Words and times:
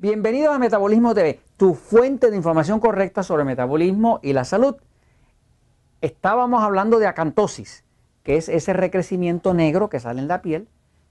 Bienvenidos 0.00 0.54
a 0.54 0.60
Metabolismo 0.60 1.12
TV, 1.12 1.40
tu 1.56 1.74
fuente 1.74 2.30
de 2.30 2.36
información 2.36 2.78
correcta 2.78 3.24
sobre 3.24 3.42
metabolismo 3.42 4.20
y 4.22 4.32
la 4.32 4.44
salud. 4.44 4.76
Estábamos 6.00 6.62
hablando 6.62 7.00
de 7.00 7.08
acantosis, 7.08 7.82
que 8.22 8.36
es 8.36 8.48
ese 8.48 8.74
recrecimiento 8.74 9.54
negro 9.54 9.88
que 9.88 9.98
sale 9.98 10.20
en 10.20 10.28
la 10.28 10.40
piel. 10.40 10.68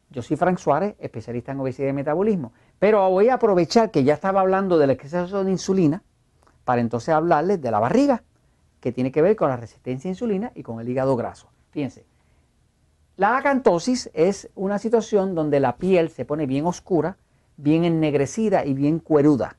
Yo 0.10 0.22
soy 0.22 0.38
Frank 0.38 0.58
Suárez, 0.58 0.96
especialista 1.00 1.52
en 1.52 1.60
obesidad 1.60 1.90
y 1.90 1.92
metabolismo. 1.92 2.54
Pero 2.80 3.10
voy 3.10 3.28
a 3.28 3.34
aprovechar 3.34 3.92
que 3.92 4.06
ya 4.06 4.14
estaba 4.14 4.40
hablando 4.40 4.78
del 4.78 4.92
exceso 4.92 5.44
de 5.44 5.52
insulina 5.52 6.02
para 6.64 6.80
entonces 6.80 7.10
hablarles 7.14 7.62
de 7.62 7.72
la 7.72 7.82
barriga, 7.82 8.24
que 8.80 8.94
tiene 8.94 9.12
que 9.12 9.22
ver 9.22 9.36
con 9.36 9.50
la 9.50 9.58
resistencia 9.58 10.08
a 10.08 10.14
insulina 10.14 10.54
y 10.56 10.64
con 10.64 10.80
el 10.80 10.88
hígado 10.88 11.18
graso. 11.18 11.50
Fíjense, 11.72 12.06
la 13.18 13.36
acantosis 13.36 14.10
es 14.14 14.50
una 14.56 14.80
situación 14.80 15.36
donde 15.36 15.60
la 15.60 15.76
piel 15.76 16.10
se 16.10 16.24
pone 16.24 16.46
bien 16.46 16.66
oscura, 16.66 17.18
bien 17.58 17.84
ennegrecida 17.84 18.66
y 18.66 18.74
bien 18.74 19.00
cueruda. 19.00 19.58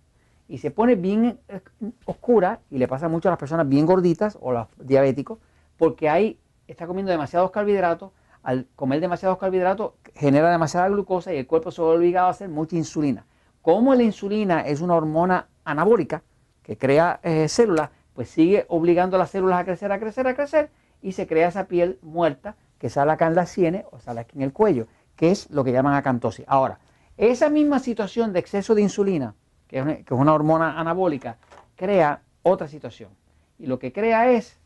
Y 0.48 0.59
se 0.59 0.70
pone 0.70 0.95
bien 0.95 1.38
eh, 1.48 1.61
oscura 2.07 2.61
y 2.71 2.79
le 2.79 2.88
pasa 2.88 3.09
mucho 3.09 3.29
a 3.29 3.33
las 3.33 3.38
personas 3.38 3.69
bien 3.69 3.84
gorditas 3.84 4.38
o 4.41 4.52
los 4.52 4.66
diabéticos 4.79 5.38
porque 5.77 6.09
ahí 6.09 6.38
está 6.66 6.87
comiendo 6.87 7.12
demasiados 7.12 7.51
carbohidratos. 7.51 8.12
Al 8.43 8.66
comer 8.77 9.01
demasiados 9.01 9.37
carbohidratos 9.37 9.93
genera 10.15 10.51
demasiada 10.51 10.88
glucosa 10.88 11.34
y 11.34 11.37
el 11.37 11.47
cuerpo 11.47 11.71
se 11.71 11.83
ve 11.83 11.88
obligado 11.88 12.29
a 12.29 12.30
hacer 12.30 12.48
mucha 12.48 12.77
insulina. 12.77 13.27
Como 13.61 13.95
la 13.95 14.05
insulina 14.05 14.60
es 14.60 14.80
una 14.80 14.95
hormona 14.95 15.49
anabólica 15.65 16.23
que 16.62 16.79
crea 16.79 17.21
eh, 17.23 17.49
células, 17.49 17.91
pues 18.15 18.30
sigue 18.30 18.65
obligando 18.69 19.16
a 19.16 19.19
las 19.19 19.30
células 19.30 19.60
a 19.60 19.65
crecer, 19.65 19.93
a 19.93 19.99
crecer, 19.99 20.26
a 20.26 20.35
crecer 20.35 20.71
y 21.02 21.13
se 21.13 21.26
crea 21.26 21.49
esa 21.49 21.66
piel 21.66 21.99
muerta 22.02 22.57
que 22.79 22.88
sale 22.88 23.13
acá 23.13 23.26
en 23.26 23.35
las 23.35 23.51
sienes 23.51 23.85
o 23.91 23.99
sale 23.99 24.21
aquí 24.21 24.37
en 24.37 24.43
el 24.43 24.52
cuello, 24.52 24.87
que 25.16 25.30
es 25.30 25.51
lo 25.51 25.65
que 25.65 25.73
llaman 25.73 25.95
acantosis. 25.95 26.45
Ahora, 26.49 26.79
esa 27.19 27.51
misma 27.51 27.80
situación 27.80 28.33
de 28.33 28.38
exceso 28.38 28.74
de 28.77 28.83
insulina, 28.83 29.35
que 29.66 29.79
es 29.79 30.11
una, 30.11 30.33
hormona 30.33 30.79
anabólica, 30.79 31.37
crea 31.75 32.23
otra 32.43 32.69
situación. 32.69 33.10
Y 33.59 33.66
lo 33.66 33.79
que 33.79 33.93
crea 33.93 34.30
es 34.30 34.57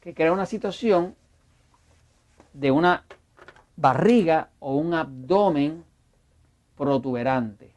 que 0.00 0.14
crea 0.14 0.32
una 0.32 0.46
situación 0.46 1.16
de 2.52 2.70
una 2.70 3.04
barriga 3.76 4.48
o 4.60 4.76
un 4.76 4.94
abdomen 4.94 5.84
protuberante. 6.76 7.72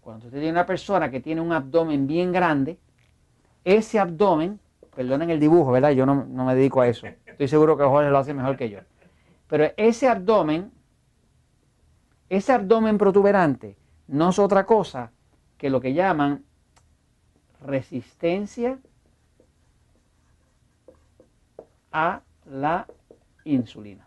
Cuando 0.00 0.26
usted 0.26 0.38
tiene 0.38 0.52
una 0.52 0.66
persona 0.66 1.10
que 1.10 1.20
tiene 1.20 1.42
un 1.42 1.52
abdomen 1.52 2.06
bien 2.06 2.32
grande, 2.32 2.78
ese 3.62 3.98
abdomen, 3.98 4.58
perdonen 4.96 5.28
el 5.28 5.38
dibujo, 5.38 5.70
¿verdad? 5.70 5.90
Yo 5.90 6.06
no, 6.06 6.24
no 6.24 6.46
me 6.46 6.54
dedico 6.54 6.80
a 6.80 6.88
eso. 6.88 7.06
Estoy 7.26 7.46
seguro 7.46 7.76
que 7.76 7.84
Jorge 7.84 8.10
lo 8.10 8.18
hace 8.18 8.32
mejor 8.32 8.56
que 8.56 8.70
yo. 8.70 8.78
Pero 9.48 9.66
ese 9.76 10.08
abdomen 10.08 10.72
ese 12.30 12.52
abdomen 12.52 12.96
protuberante 12.96 13.76
no 14.06 14.30
es 14.30 14.38
otra 14.38 14.64
cosa 14.64 15.10
que 15.58 15.68
lo 15.68 15.80
que 15.80 15.92
llaman 15.92 16.44
resistencia 17.60 18.78
a 21.92 22.22
la 22.46 22.86
insulina. 23.44 24.06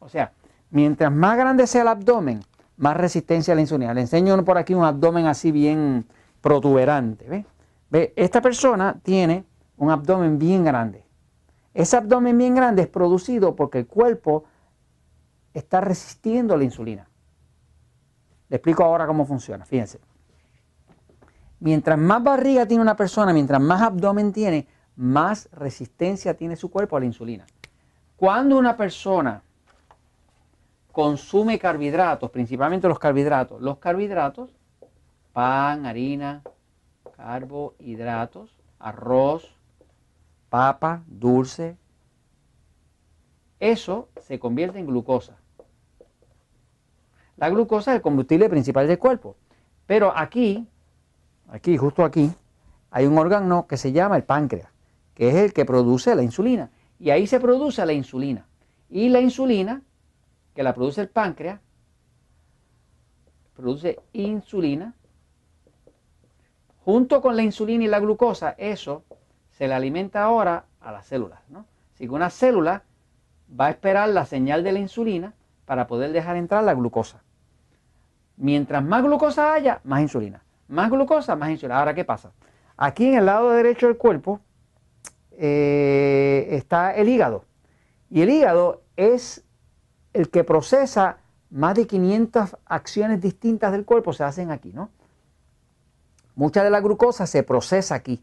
O 0.00 0.08
sea, 0.08 0.32
mientras 0.70 1.12
más 1.12 1.36
grande 1.36 1.66
sea 1.66 1.82
el 1.82 1.88
abdomen, 1.88 2.40
más 2.78 2.96
resistencia 2.96 3.52
a 3.52 3.54
la 3.54 3.60
insulina. 3.60 3.94
Le 3.94 4.00
enseño 4.00 4.42
por 4.44 4.58
aquí 4.58 4.74
un 4.74 4.84
abdomen 4.84 5.26
así 5.26 5.52
bien 5.52 6.06
protuberante. 6.40 7.28
¿ve? 7.28 7.44
¿Ve? 7.90 8.12
Esta 8.16 8.40
persona 8.40 8.98
tiene 9.02 9.44
un 9.76 9.90
abdomen 9.90 10.38
bien 10.38 10.64
grande. 10.64 11.04
Ese 11.74 11.96
abdomen 11.96 12.38
bien 12.38 12.54
grande 12.54 12.82
es 12.82 12.88
producido 12.88 13.54
porque 13.54 13.80
el 13.80 13.86
cuerpo 13.86 14.44
está 15.58 15.80
resistiendo 15.80 16.56
la 16.56 16.64
insulina. 16.64 17.08
Le 18.48 18.56
explico 18.56 18.84
ahora 18.84 19.06
cómo 19.06 19.24
funciona. 19.24 19.64
Fíjense. 19.64 20.00
Mientras 21.60 21.98
más 21.98 22.22
barriga 22.22 22.66
tiene 22.66 22.82
una 22.82 22.96
persona, 22.96 23.32
mientras 23.32 23.60
más 23.60 23.80
abdomen 23.80 24.32
tiene, 24.32 24.68
más 24.96 25.48
resistencia 25.52 26.34
tiene 26.34 26.56
su 26.56 26.70
cuerpo 26.70 26.96
a 26.96 27.00
la 27.00 27.06
insulina. 27.06 27.46
Cuando 28.16 28.58
una 28.58 28.76
persona 28.76 29.42
consume 30.92 31.58
carbohidratos, 31.58 32.30
principalmente 32.30 32.88
los 32.88 32.98
carbohidratos, 32.98 33.60
los 33.60 33.78
carbohidratos, 33.78 34.50
pan, 35.32 35.86
harina, 35.86 36.42
carbohidratos, 37.16 38.58
arroz, 38.78 39.56
papa, 40.50 41.02
dulce, 41.06 41.76
eso 43.58 44.10
se 44.20 44.38
convierte 44.38 44.78
en 44.78 44.86
glucosa. 44.86 45.38
La 47.36 47.50
glucosa 47.50 47.92
es 47.92 47.96
el 47.96 48.02
combustible 48.02 48.48
principal 48.48 48.86
del 48.86 48.98
cuerpo. 48.98 49.36
Pero 49.86 50.12
aquí, 50.16 50.66
aquí, 51.48 51.76
justo 51.76 52.04
aquí, 52.04 52.32
hay 52.90 53.06
un 53.06 53.18
órgano 53.18 53.66
que 53.66 53.76
se 53.76 53.92
llama 53.92 54.16
el 54.16 54.24
páncreas, 54.24 54.70
que 55.14 55.28
es 55.28 55.34
el 55.34 55.52
que 55.52 55.64
produce 55.64 56.14
la 56.14 56.22
insulina. 56.22 56.70
Y 56.98 57.10
ahí 57.10 57.26
se 57.26 57.40
produce 57.40 57.84
la 57.84 57.92
insulina. 57.92 58.46
Y 58.88 59.08
la 59.10 59.20
insulina, 59.20 59.82
que 60.54 60.62
la 60.62 60.74
produce 60.74 61.02
el 61.02 61.08
páncreas, 61.08 61.60
produce 63.54 64.00
insulina. 64.12 64.94
Junto 66.84 67.20
con 67.20 67.36
la 67.36 67.42
insulina 67.42 67.84
y 67.84 67.88
la 67.88 68.00
glucosa, 68.00 68.54
eso 68.56 69.04
se 69.50 69.68
le 69.68 69.74
alimenta 69.74 70.22
ahora 70.22 70.64
a 70.80 70.92
las 70.92 71.06
células. 71.06 71.40
Así 71.94 72.06
que 72.06 72.14
una 72.14 72.30
célula 72.30 72.84
va 73.58 73.66
a 73.66 73.70
esperar 73.70 74.08
la 74.08 74.24
señal 74.24 74.62
de 74.62 74.72
la 74.72 74.78
insulina 74.78 75.34
para 75.64 75.86
poder 75.86 76.12
dejar 76.12 76.36
entrar 76.36 76.62
la 76.64 76.74
glucosa. 76.74 77.22
Mientras 78.36 78.84
más 78.84 79.02
glucosa 79.02 79.54
haya, 79.54 79.80
más 79.84 80.00
insulina. 80.02 80.42
Más 80.68 80.90
glucosa, 80.90 81.36
más 81.36 81.50
insulina. 81.50 81.78
Ahora, 81.78 81.94
¿qué 81.94 82.04
pasa? 82.04 82.32
Aquí 82.76 83.08
en 83.08 83.18
el 83.18 83.26
lado 83.26 83.50
derecho 83.50 83.86
del 83.86 83.96
cuerpo 83.96 84.40
eh, 85.32 86.48
está 86.50 86.94
el 86.94 87.08
hígado. 87.08 87.44
Y 88.10 88.22
el 88.22 88.30
hígado 88.30 88.82
es 88.96 89.44
el 90.12 90.30
que 90.30 90.44
procesa 90.44 91.18
más 91.50 91.74
de 91.74 91.86
500 91.86 92.56
acciones 92.66 93.20
distintas 93.20 93.72
del 93.72 93.84
cuerpo, 93.84 94.12
se 94.12 94.24
hacen 94.24 94.50
aquí, 94.50 94.72
¿no? 94.72 94.90
Mucha 96.34 96.62
de 96.62 96.70
la 96.70 96.80
glucosa 96.80 97.26
se 97.26 97.42
procesa 97.42 97.94
aquí. 97.94 98.22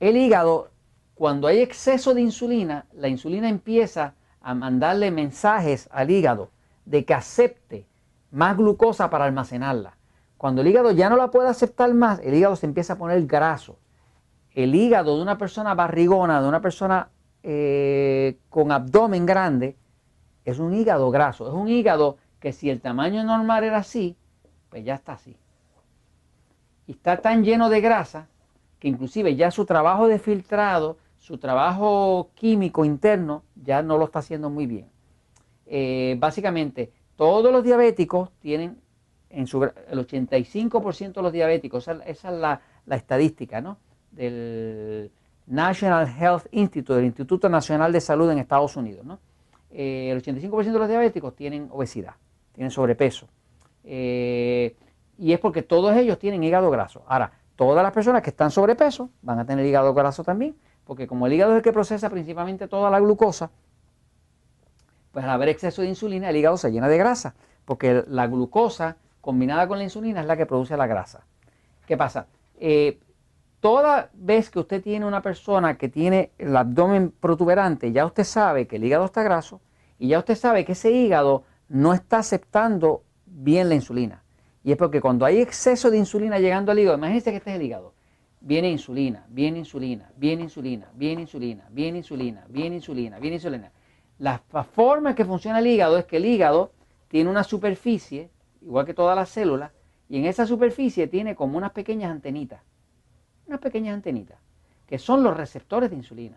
El 0.00 0.16
hígado, 0.16 0.70
cuando 1.14 1.46
hay 1.46 1.60
exceso 1.60 2.14
de 2.14 2.22
insulina, 2.22 2.86
la 2.92 3.08
insulina 3.08 3.48
empieza 3.48 4.14
a 4.40 4.54
mandarle 4.54 5.10
mensajes 5.10 5.88
al 5.92 6.10
hígado 6.10 6.50
de 6.86 7.04
que 7.04 7.14
acepte 7.14 7.86
más 8.30 8.56
glucosa 8.56 9.10
para 9.10 9.24
almacenarla. 9.24 9.96
Cuando 10.36 10.62
el 10.62 10.68
hígado 10.68 10.90
ya 10.92 11.10
no 11.10 11.16
la 11.16 11.30
puede 11.30 11.48
aceptar 11.48 11.92
más, 11.92 12.18
el 12.20 12.34
hígado 12.34 12.56
se 12.56 12.66
empieza 12.66 12.94
a 12.94 12.98
poner 12.98 13.26
graso. 13.26 13.78
El 14.52 14.74
hígado 14.74 15.16
de 15.16 15.22
una 15.22 15.38
persona 15.38 15.74
barrigona, 15.74 16.40
de 16.40 16.48
una 16.48 16.60
persona 16.60 17.10
eh, 17.42 18.38
con 18.48 18.72
abdomen 18.72 19.26
grande, 19.26 19.76
es 20.44 20.58
un 20.58 20.74
hígado 20.74 21.10
graso. 21.10 21.46
Es 21.46 21.54
un 21.54 21.68
hígado 21.68 22.16
que 22.40 22.52
si 22.52 22.70
el 22.70 22.80
tamaño 22.80 23.22
normal 23.22 23.64
era 23.64 23.78
así, 23.78 24.16
pues 24.70 24.84
ya 24.84 24.94
está 24.94 25.12
así. 25.12 25.36
Y 26.86 26.92
está 26.92 27.18
tan 27.18 27.44
lleno 27.44 27.68
de 27.68 27.80
grasa 27.80 28.28
que 28.78 28.88
inclusive 28.88 29.36
ya 29.36 29.50
su 29.50 29.66
trabajo 29.66 30.08
de 30.08 30.18
filtrado, 30.18 30.96
su 31.18 31.38
trabajo 31.38 32.30
químico 32.34 32.84
interno, 32.84 33.42
ya 33.54 33.82
no 33.82 33.98
lo 33.98 34.06
está 34.06 34.20
haciendo 34.20 34.48
muy 34.48 34.66
bien. 34.66 34.88
Eh, 35.66 36.16
básicamente, 36.18 36.92
todos 37.20 37.52
los 37.52 37.62
diabéticos 37.62 38.30
tienen, 38.40 38.80
en 39.28 39.46
su, 39.46 39.62
el 39.62 40.06
85% 40.06 41.12
de 41.12 41.22
los 41.22 41.30
diabéticos, 41.30 41.86
esa, 41.86 42.02
es 42.02 42.24
la, 42.24 42.62
estadística 42.90 43.60
¿no? 43.60 43.76
del 44.10 45.10
National 45.46 46.08
Health 46.08 46.46
Institute, 46.50 46.94
del 46.94 47.04
Instituto 47.04 47.50
Nacional 47.50 47.92
de 47.92 48.00
Salud 48.00 48.30
en 48.30 48.38
Estados 48.38 48.74
Unidos. 48.74 49.04
¿no? 49.04 49.18
Eh, 49.70 50.08
el 50.10 50.22
85% 50.22 50.72
de 50.72 50.78
los 50.78 50.88
diabéticos 50.88 51.36
tienen 51.36 51.68
obesidad, 51.70 52.14
tienen 52.54 52.70
sobrepeso. 52.70 53.28
Eh, 53.84 54.74
y 55.18 55.34
es 55.34 55.40
porque 55.40 55.62
todos 55.62 55.94
ellos 55.98 56.18
tienen 56.18 56.42
hígado 56.42 56.70
graso. 56.70 57.02
Ahora, 57.06 57.32
todas 57.54 57.82
las 57.82 57.92
personas 57.92 58.22
que 58.22 58.30
están 58.30 58.50
sobrepeso 58.50 59.10
van 59.20 59.40
a 59.40 59.44
tener 59.44 59.66
hígado 59.66 59.92
graso 59.92 60.24
también, 60.24 60.56
porque 60.86 61.06
como 61.06 61.26
el 61.26 61.34
hígado 61.34 61.52
es 61.52 61.58
el 61.58 61.62
que 61.62 61.74
procesa 61.74 62.08
principalmente 62.08 62.66
toda 62.66 62.88
la 62.88 62.98
glucosa, 62.98 63.50
pues 65.12 65.24
al 65.24 65.30
haber 65.30 65.48
exceso 65.48 65.82
de 65.82 65.88
insulina, 65.88 66.30
el 66.30 66.36
hígado 66.36 66.56
se 66.56 66.70
llena 66.70 66.88
de 66.88 66.98
grasa, 66.98 67.34
porque 67.64 68.04
la 68.08 68.26
glucosa 68.26 68.96
combinada 69.20 69.68
con 69.68 69.78
la 69.78 69.84
insulina 69.84 70.20
es 70.20 70.26
la 70.26 70.36
que 70.36 70.46
produce 70.46 70.76
la 70.76 70.86
grasa. 70.86 71.24
¿Qué 71.86 71.96
pasa? 71.96 72.26
Eh, 72.58 73.00
toda 73.60 74.10
vez 74.14 74.50
que 74.50 74.58
usted 74.58 74.82
tiene 74.82 75.06
una 75.06 75.22
persona 75.22 75.76
que 75.76 75.88
tiene 75.88 76.30
el 76.38 76.56
abdomen 76.56 77.10
protuberante, 77.10 77.92
ya 77.92 78.06
usted 78.06 78.24
sabe 78.24 78.66
que 78.66 78.76
el 78.76 78.84
hígado 78.84 79.04
está 79.04 79.22
graso 79.22 79.60
y 79.98 80.08
ya 80.08 80.18
usted 80.18 80.36
sabe 80.36 80.64
que 80.64 80.72
ese 80.72 80.90
hígado 80.90 81.44
no 81.68 81.92
está 81.92 82.18
aceptando 82.18 83.02
bien 83.26 83.68
la 83.68 83.74
insulina. 83.74 84.22
Y 84.62 84.72
es 84.72 84.76
porque 84.76 85.00
cuando 85.00 85.24
hay 85.24 85.40
exceso 85.40 85.90
de 85.90 85.98
insulina 85.98 86.38
llegando 86.38 86.72
al 86.72 86.78
hígado, 86.78 86.96
imagínense 86.96 87.30
que 87.30 87.38
este 87.38 87.50
es 87.50 87.56
el 87.56 87.62
hígado, 87.62 87.94
viene 88.40 88.70
insulina, 88.70 89.26
viene 89.28 89.58
insulina, 89.58 90.10
viene 90.16 90.42
insulina, 90.42 90.90
viene 90.94 91.22
insulina, 91.22 91.66
viene 91.70 91.98
insulina, 91.98 92.44
viene 92.48 92.76
insulina, 92.76 93.18
viene 93.18 93.36
insulina. 93.36 93.72
La 94.20 94.38
forma 94.38 95.10
en 95.10 95.16
que 95.16 95.24
funciona 95.24 95.60
el 95.60 95.66
hígado 95.66 95.96
es 95.96 96.04
que 96.04 96.18
el 96.18 96.26
hígado 96.26 96.72
tiene 97.08 97.30
una 97.30 97.42
superficie 97.42 98.30
igual 98.60 98.84
que 98.84 98.92
todas 98.92 99.16
las 99.16 99.30
células, 99.30 99.72
y 100.10 100.18
en 100.18 100.26
esa 100.26 100.46
superficie 100.46 101.06
tiene 101.06 101.34
como 101.34 101.56
unas 101.56 101.70
pequeñas 101.70 102.10
antenitas, 102.10 102.60
unas 103.46 103.60
pequeñas 103.60 103.94
antenitas, 103.94 104.38
que 104.86 104.98
son 104.98 105.22
los 105.22 105.34
receptores 105.34 105.88
de 105.88 105.96
insulina. 105.96 106.36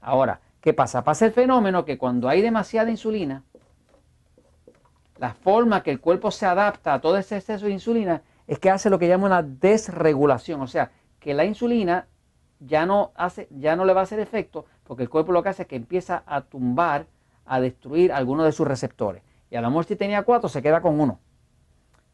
Ahora, 0.00 0.40
¿qué 0.62 0.72
pasa? 0.72 1.04
Pasa 1.04 1.26
el 1.26 1.32
fenómeno 1.32 1.84
que 1.84 1.98
cuando 1.98 2.26
hay 2.28 2.40
demasiada 2.40 2.90
insulina, 2.90 3.42
la 5.18 5.34
forma 5.34 5.82
que 5.82 5.90
el 5.90 6.00
cuerpo 6.00 6.30
se 6.30 6.46
adapta 6.46 6.94
a 6.94 7.00
todo 7.02 7.18
ese 7.18 7.36
exceso 7.36 7.66
de 7.66 7.72
insulina 7.72 8.22
es 8.46 8.58
que 8.58 8.70
hace 8.70 8.88
lo 8.88 8.98
que 8.98 9.08
llama 9.08 9.26
una 9.26 9.42
desregulación, 9.42 10.62
o 10.62 10.66
sea, 10.66 10.92
que 11.20 11.34
la 11.34 11.44
insulina 11.44 12.06
ya 12.60 12.86
no, 12.86 13.12
hace, 13.14 13.48
ya 13.50 13.76
no 13.76 13.84
le 13.84 13.92
va 13.92 14.00
a 14.00 14.04
hacer 14.04 14.20
efecto 14.20 14.66
porque 14.84 15.02
el 15.02 15.10
cuerpo 15.10 15.32
lo 15.32 15.42
que 15.42 15.50
hace 15.50 15.62
es 15.62 15.68
que 15.68 15.76
empieza 15.76 16.22
a 16.26 16.40
tumbar, 16.40 17.06
a 17.44 17.60
destruir 17.60 18.12
algunos 18.12 18.46
de 18.46 18.52
sus 18.52 18.66
receptores. 18.66 19.22
Y 19.50 19.56
a 19.56 19.60
lo 19.60 19.68
mejor 19.68 19.84
si 19.84 19.96
tenía 19.96 20.22
cuatro, 20.22 20.48
se 20.48 20.62
queda 20.62 20.80
con 20.80 20.98
uno, 20.98 21.20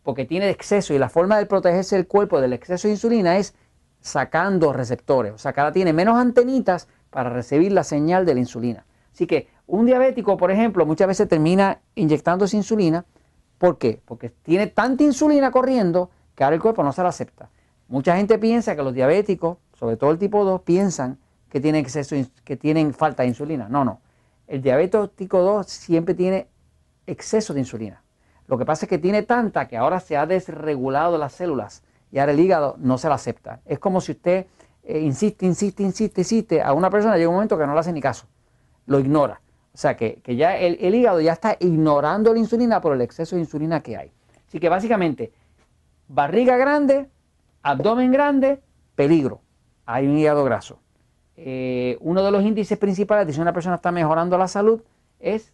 porque 0.03 0.25
tiene 0.25 0.51
exceso 0.51 0.95
y 0.95 0.99
la 0.99 1.09
forma 1.09 1.39
de 1.39 1.47
protegerse 1.47 1.97
el 1.97 2.07
cuerpo 2.07 2.41
del 2.41 2.53
exceso 2.53 2.89
de 2.89 2.95
insulina 2.95 3.37
es 3.39 3.55
sacando 4.01 4.73
receptores, 4.73 5.33
o 5.33 5.39
sea, 5.39 5.53
cada 5.53 5.73
tiene 5.73 5.93
menos 5.93 6.19
antenitas 6.19 6.89
para 7.11 7.31
recibir 7.31 7.73
la 7.73 7.85
señal 7.85 8.27
de 8.27 8.35
la 8.35 8.41
insulina. 8.41 8.85
Así 9.13 9.27
que 9.27 9.49
un 9.67 9.87
diabético, 9.87 10.37
por 10.37 10.51
ejemplo, 10.51 10.85
muchas 10.85 11.09
veces 11.09 11.29
termina 11.29 11.81
inyectándose 11.95 12.57
insulina. 12.57 13.07
¿Por 13.57 13.79
qué? 13.79 14.03
Porque 14.05 14.29
tiene 14.29 14.67
tanta 14.67 15.05
insulina 15.05 15.51
corriendo 15.51 16.11
que 16.35 16.45
ahora 16.45 16.57
el 16.57 16.61
cuerpo 16.63 16.83
no 16.83 16.93
se 16.93 17.03
la 17.03 17.09
acepta. 17.09 17.49
Mucha 17.89 18.17
gente 18.17 18.39
piensa 18.39 18.75
que 18.75 18.83
los 18.83 18.93
diabéticos, 18.93 19.59
sobre 19.75 19.97
todo 19.97 20.11
el 20.11 20.19
tipo 20.19 20.45
2, 20.45 20.63
piensan 20.63 21.19
que 21.49 21.61
tienen, 21.61 21.83
exceso, 21.83 22.17
que 22.45 22.57
tienen 22.57 22.95
falta 22.95 23.23
de 23.23 23.29
insulina. 23.29 23.69
No, 23.69 23.85
no. 23.85 24.01
El 24.47 24.63
diabético 24.63 25.41
2 25.41 25.67
siempre 25.67 26.15
tiene 26.15 26.49
exceso 27.07 27.55
de 27.55 27.61
insulina. 27.61 28.03
Lo 28.47 28.59
que 28.59 28.65
pasa 28.65 28.85
es 28.87 28.91
que 28.91 28.99
tiene 28.99 29.23
tanta 29.23 29.69
que 29.69 29.77
ahora 29.77 30.01
se 30.01 30.17
ha 30.17 30.27
desregulado 30.27 31.17
las 31.17 31.33
células 31.33 31.83
y 32.13 32.19
ahora 32.19 32.33
el 32.33 32.41
hígado 32.41 32.77
no 32.79 32.99
se 32.99 33.09
la 33.09 33.15
acepta. 33.15 33.61
Es 33.65 33.79
como 33.79 34.01
si 34.01 34.13
usted 34.13 34.47
eh, 34.83 35.01
insiste, 35.01 35.47
insiste, 35.47 35.83
insiste, 35.83 36.21
insiste 36.21 36.63
a 36.63 36.73
una 36.73 36.91
persona, 36.91 37.17
llega 37.17 37.29
un 37.29 37.37
momento 37.37 37.57
que 37.57 37.67
no 37.67 37.73
le 37.73 37.81
hace 37.81 37.93
ni 37.93 38.01
caso, 38.01 38.27
lo 38.87 39.01
ignora. 39.01 39.41
O 39.73 39.79
sea 39.79 39.97
que, 39.97 40.21
ya 40.27 40.57
el, 40.57 40.79
el, 40.81 40.95
hígado 40.95 41.21
ya 41.21 41.33
está 41.33 41.57
ignorando 41.59 42.33
la 42.33 42.39
insulina 42.39 42.81
por 42.81 42.95
el 42.95 43.01
exceso 43.01 43.35
de 43.35 43.43
insulina 43.43 43.81
que 43.81 43.97
hay. 43.97 44.13
Así 44.47 44.61
que 44.61 44.69
básicamente, 44.69 45.33
barriga 46.07 46.57
grande, 46.57 47.09
abdomen 47.63 48.13
grande, 48.13 48.61
peligro. 48.95 49.41
Hay 49.87 50.07
un 50.07 50.19
hígado 50.19 50.45
graso. 50.45 50.79
Eh, 51.37 51.99
uno 52.01 52.23
de 52.23 52.31
los 52.31 52.43
índices 52.43 52.79
principales 52.79 53.27
de 53.27 53.33
si 53.33 53.41
una 53.41 53.53
persona 53.53 53.77
está 53.77 53.91
mejorando 53.91 54.39
la 54.39 54.49
salud 54.49 54.83
es 55.19 55.53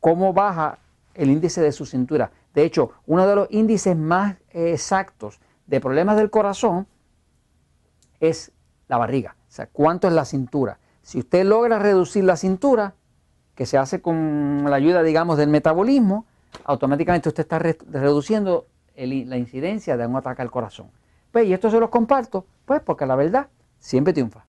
cómo 0.00 0.32
baja 0.32 0.78
el 1.14 1.30
índice 1.30 1.60
de 1.60 1.72
su 1.72 1.86
cintura. 1.86 2.30
De 2.54 2.64
hecho, 2.64 2.92
uno 3.06 3.26
de 3.26 3.34
los 3.34 3.48
índices 3.50 3.96
más 3.96 4.36
exactos 4.50 5.40
de 5.66 5.80
problemas 5.80 6.16
del 6.16 6.30
corazón 6.30 6.86
es 8.20 8.52
la 8.88 8.98
barriga. 8.98 9.36
O 9.48 9.50
sea, 9.50 9.66
cuánto 9.66 10.08
es 10.08 10.14
la 10.14 10.24
cintura. 10.24 10.78
Si 11.02 11.18
usted 11.18 11.44
logra 11.44 11.78
reducir 11.78 12.24
la 12.24 12.36
cintura, 12.36 12.94
que 13.54 13.66
se 13.66 13.78
hace 13.78 14.00
con 14.00 14.64
la 14.68 14.76
ayuda, 14.76 15.02
digamos, 15.02 15.36
del 15.36 15.48
metabolismo, 15.48 16.26
automáticamente 16.64 17.28
usted 17.28 17.42
está 17.42 17.58
reduciendo 17.58 18.66
la 18.94 19.36
incidencia 19.36 19.96
de 19.96 20.06
un 20.06 20.16
ataque 20.16 20.42
al 20.42 20.50
corazón. 20.50 20.90
Pues, 21.30 21.46
y 21.46 21.52
esto 21.52 21.70
se 21.70 21.80
los 21.80 21.90
comparto, 21.90 22.46
pues, 22.64 22.80
porque 22.80 23.06
la 23.06 23.16
verdad 23.16 23.48
siempre 23.78 24.12
triunfa. 24.12 24.47